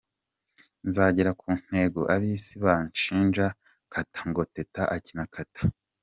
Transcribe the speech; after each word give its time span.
Nzagera 0.87 1.31
ku 1.39 1.47
ntego, 1.61 2.01
ab’isi 2.13 2.53
banshinja 2.65 3.45
Kata! 3.93 4.19
Ngo 4.29 4.41
Teta 4.53 4.81
akina 4.95 5.25
Kata!. 5.35 5.61